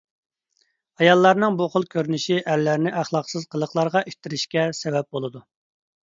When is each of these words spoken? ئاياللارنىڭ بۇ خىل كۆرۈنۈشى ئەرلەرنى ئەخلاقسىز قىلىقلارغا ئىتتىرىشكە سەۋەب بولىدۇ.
ئاياللارنىڭ 0.99 1.57
بۇ 1.59 1.65
خىل 1.73 1.83
كۆرۈنۈشى 1.95 2.37
ئەرلەرنى 2.53 2.93
ئەخلاقسىز 3.01 3.45
قىلىقلارغا 3.51 4.01
ئىتتىرىشكە 4.13 4.65
سەۋەب 4.79 5.07
بولىدۇ. 5.19 5.43